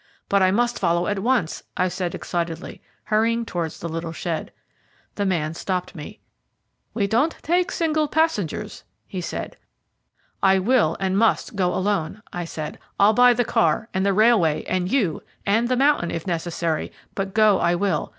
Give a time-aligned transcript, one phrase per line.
[0.29, 4.51] "But I must follow at once," I said excitedly, hurrying towards the little shed.
[5.13, 6.19] The man stopped me.
[6.95, 9.57] "We don't take single passengers," he answered.
[10.41, 12.79] "I will, and must, go alone," I said.
[12.99, 17.35] "I'll buy the car, and the railway, and you, and the mountain, if necessary, but
[17.35, 18.09] go I will.